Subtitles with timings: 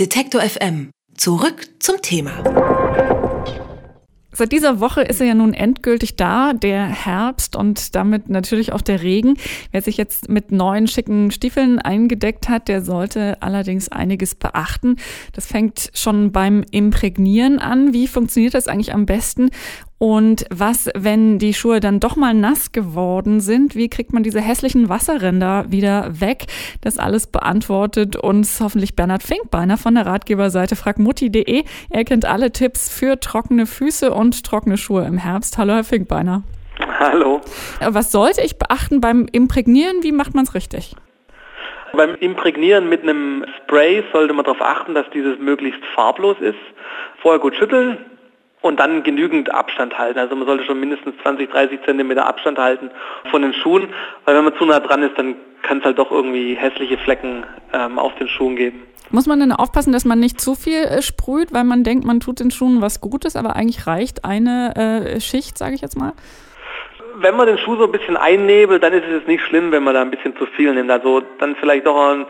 [0.00, 0.90] Detektor FM.
[1.16, 2.42] Zurück zum Thema.
[4.32, 8.80] Seit dieser Woche ist er ja nun endgültig da, der Herbst und damit natürlich auch
[8.80, 9.36] der Regen.
[9.70, 14.96] Wer sich jetzt mit neuen schicken Stiefeln eingedeckt hat, der sollte allerdings einiges beachten.
[15.32, 17.92] Das fängt schon beim Imprägnieren an.
[17.92, 19.50] Wie funktioniert das eigentlich am besten?
[19.98, 23.76] Und was, wenn die Schuhe dann doch mal nass geworden sind?
[23.76, 26.46] Wie kriegt man diese hässlichen Wasserränder wieder weg?
[26.80, 31.64] Das alles beantwortet uns hoffentlich Bernhard Finkbeiner von der Ratgeberseite fragmutti.de.
[31.90, 35.58] Er kennt alle Tipps für trockene Füße und trockene Schuhe im Herbst.
[35.58, 36.42] Hallo, Herr Finkbeiner.
[36.98, 37.40] Hallo.
[37.80, 40.02] Was sollte ich beachten beim Imprägnieren?
[40.02, 40.96] Wie macht man es richtig?
[41.92, 46.58] Beim Imprägnieren mit einem Spray sollte man darauf achten, dass dieses möglichst farblos ist.
[47.22, 47.98] Vorher gut schütteln,
[48.64, 50.18] und dann genügend Abstand halten.
[50.18, 52.90] Also man sollte schon mindestens 20, 30 Zentimeter Abstand halten
[53.30, 53.90] von den Schuhen,
[54.24, 57.44] weil wenn man zu nah dran ist, dann kann es halt doch irgendwie hässliche Flecken
[57.74, 58.82] ähm, auf den Schuhen geben.
[59.10, 62.20] Muss man denn aufpassen, dass man nicht zu viel äh, sprüht, weil man denkt, man
[62.20, 66.14] tut den Schuhen was Gutes, aber eigentlich reicht eine äh, Schicht, sage ich jetzt mal?
[67.16, 69.94] Wenn man den Schuh so ein bisschen einnebelt, dann ist es nicht schlimm, wenn man
[69.94, 70.90] da ein bisschen zu viel nimmt.
[70.90, 72.26] Also dann vielleicht doch ein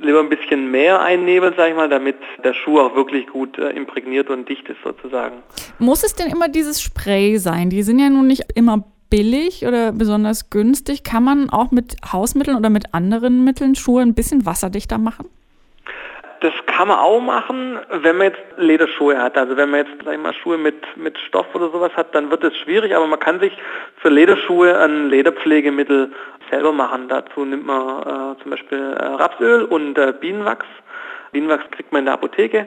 [0.00, 3.70] lieber ein bisschen mehr einnebeln, sage ich mal, damit der Schuh auch wirklich gut äh,
[3.70, 5.38] imprägniert und dicht ist sozusagen.
[5.78, 7.70] Muss es denn immer dieses Spray sein?
[7.70, 11.02] Die sind ja nun nicht immer billig oder besonders günstig.
[11.02, 15.28] Kann man auch mit Hausmitteln oder mit anderen Mitteln Schuhe ein bisschen wasserdichter machen?
[16.40, 19.36] Das kann man auch machen, wenn man jetzt Lederschuhe hat.
[19.36, 22.30] Also wenn man jetzt sag ich mal, Schuhe mit, mit Stoff oder sowas hat, dann
[22.30, 23.52] wird es schwierig, aber man kann sich
[23.96, 26.12] für Lederschuhe ein Lederpflegemittel
[26.50, 27.08] selber machen.
[27.08, 28.02] Dazu nimmt man
[28.36, 30.66] äh, zum Beispiel äh, Rapsöl und äh, Bienenwachs.
[31.32, 32.66] Bienenwachs kriegt man in der Apotheke.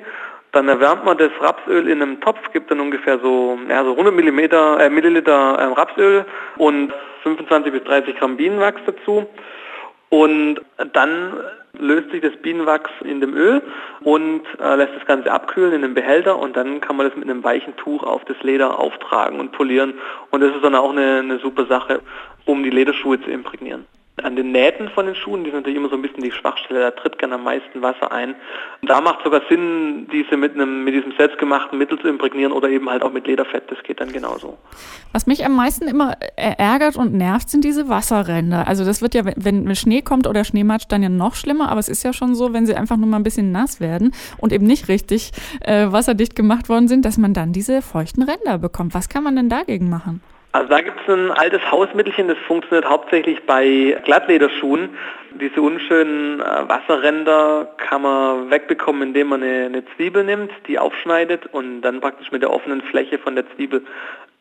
[0.52, 4.14] Dann erwärmt man das Rapsöl in einem Topf, gibt dann ungefähr so, ja, so 100
[4.14, 6.26] Millimeter, äh, Milliliter äh, Rapsöl
[6.58, 6.92] und
[7.24, 9.28] 25 bis 30 Gramm Bienenwachs dazu.
[10.12, 10.60] Und
[10.94, 11.34] dann
[11.80, 13.62] löst sich das Bienenwachs in dem Öl
[14.02, 17.30] und äh, lässt das Ganze abkühlen in einem Behälter und dann kann man das mit
[17.30, 19.94] einem weichen Tuch auf das Leder auftragen und polieren.
[20.30, 22.02] Und das ist dann auch eine, eine super Sache,
[22.46, 23.88] um die Lederschuhe zu imprägnieren
[24.24, 26.80] an den Nähten von den Schuhen, die sind natürlich immer so ein bisschen die Schwachstelle,
[26.80, 28.36] da tritt gerne am meisten Wasser ein.
[28.82, 32.70] Und da macht sogar Sinn, diese mit einem mit diesem selbstgemachten Mittel zu imprägnieren oder
[32.70, 34.58] eben halt auch mit Lederfett, das geht dann genauso.
[35.12, 38.68] Was mich am meisten immer ärgert und nervt, sind diese Wasserränder.
[38.68, 41.90] Also das wird ja, wenn Schnee kommt oder Schneematsch, dann ja noch schlimmer, aber es
[41.90, 44.66] ist ja schon so, wenn sie einfach nur mal ein bisschen nass werden und eben
[44.66, 48.94] nicht richtig äh, wasserdicht gemacht worden sind, dass man dann diese feuchten Ränder bekommt.
[48.94, 50.22] Was kann man denn dagegen machen?
[50.54, 54.90] Also da gibt es ein altes Hausmittelchen, das funktioniert hauptsächlich bei Glattlederschuhen.
[55.40, 61.46] Diese unschönen äh, Wasserränder kann man wegbekommen, indem man eine, eine, Zwiebel nimmt, die aufschneidet
[61.54, 63.86] und dann praktisch mit der offenen Fläche von der Zwiebel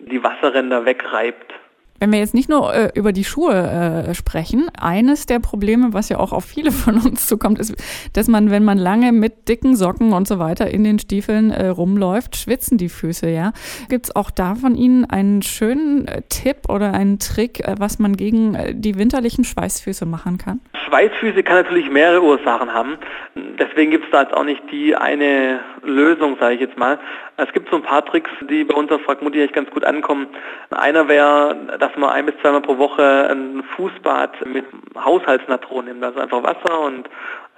[0.00, 1.52] die Wasserränder wegreibt.
[2.00, 6.08] Wenn wir jetzt nicht nur äh, über die Schuhe äh, sprechen, eines der Probleme, was
[6.08, 7.74] ja auch auf viele von uns zukommt, ist,
[8.14, 11.66] dass man, wenn man lange mit dicken Socken und so weiter in den Stiefeln äh,
[11.66, 13.52] rumläuft, schwitzen die Füße, ja.
[13.90, 17.98] Gibt es auch da von Ihnen einen schönen äh, Tipp oder einen Trick, äh, was
[17.98, 20.60] man gegen äh, die winterlichen Schweißfüße machen kann?
[20.90, 22.98] Schweißfüße kann natürlich mehrere Ursachen haben.
[23.34, 26.98] Deswegen gibt es da jetzt auch nicht die eine Lösung, sage ich jetzt mal.
[27.36, 30.26] Es gibt so ein paar Tricks, die bei uns auf Fragmutti echt ganz gut ankommen.
[30.70, 34.64] Einer wäre, dass man ein bis zweimal pro Woche ein Fußbad mit
[34.96, 36.02] Haushaltsnatron nimmt.
[36.02, 37.08] Also einfach Wasser und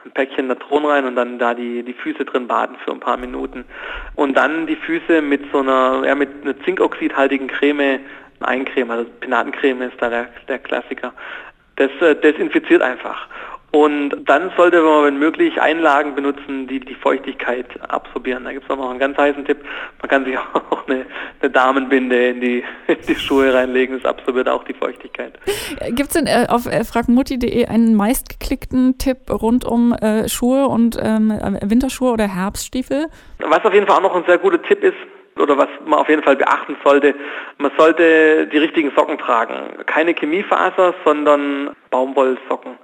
[0.05, 3.17] ein Päckchen Natron rein und dann da die, die Füße drin baden für ein paar
[3.17, 3.65] Minuten.
[4.15, 8.01] Und dann die Füße mit so einer, ja, mit einer zinkoxidhaltigen Creme
[8.41, 8.91] eincremen.
[8.91, 11.13] Also Penatencreme ist da der, der Klassiker.
[11.83, 13.29] Das äh, desinfiziert einfach.
[13.73, 18.45] Und dann sollte man, wenn möglich, Einlagen benutzen, die die Feuchtigkeit absorbieren.
[18.45, 19.65] Da gibt es auch noch einen ganz heißen Tipp.
[20.01, 21.07] Man kann sich auch eine,
[21.41, 23.99] eine Damenbinde in die, in die, Schuhe reinlegen.
[23.99, 25.39] Das absorbiert auch die Feuchtigkeit.
[25.89, 30.99] Gibt es denn äh, auf äh, fragmutti.de einen meistgeklickten Tipp rund um äh, Schuhe und
[31.03, 31.31] ähm,
[31.63, 33.07] Winterschuhe oder Herbststiefel?
[33.39, 34.99] Was auf jeden Fall auch noch ein sehr guter Tipp ist,
[35.39, 37.15] oder was man auf jeden Fall beachten sollte,
[37.59, 39.85] man sollte die richtigen Socken tragen.
[39.87, 42.79] Keine Chemiefaser, sondern Baumwollsocken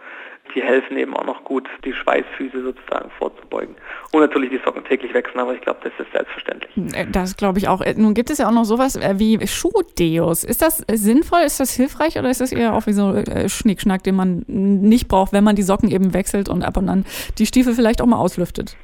[0.55, 3.77] die helfen eben auch noch gut, die Schweißfüße sozusagen vorzubeugen.
[4.13, 6.71] Und natürlich die Socken täglich wechseln, aber ich glaube, das ist selbstverständlich.
[6.95, 7.81] Äh, das glaube ich auch.
[7.81, 10.44] Äh, nun gibt es ja auch noch sowas äh, wie Schuhdeos.
[10.44, 11.41] Ist das sinnvoll?
[11.41, 15.33] Ist das hilfreich oder ist das eher auch wie so Schnickschnack, den man nicht braucht,
[15.33, 17.05] wenn man die Socken eben wechselt und ab und an
[17.39, 18.77] die Stiefel vielleicht auch mal auslüftet?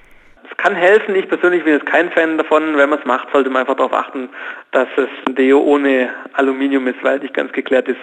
[0.65, 1.15] Kann helfen.
[1.15, 2.79] Ich persönlich bin jetzt kein Fan davon.
[2.79, 4.31] Wenn man es macht, sollte man einfach darauf achten,
[4.73, 8.01] dass es ein Deo ohne Aluminium ist, weil nicht ganz geklärt ist,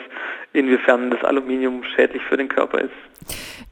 [0.53, 2.93] inwiefern das Aluminium schädlich für den Körper ist.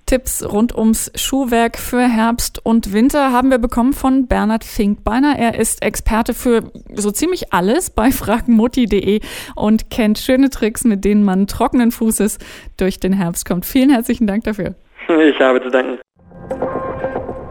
[0.07, 5.35] Tipps rund ums Schuhwerk für Herbst und Winter haben wir bekommen von Bernhard Finkbeiner.
[5.37, 9.19] Er ist Experte für so ziemlich alles bei fragenmutti.de
[9.55, 12.39] und kennt schöne Tricks, mit denen man trockenen Fußes
[12.77, 13.67] durch den Herbst kommt.
[13.67, 14.73] Vielen herzlichen Dank dafür.
[15.07, 15.99] Ich habe zu danken.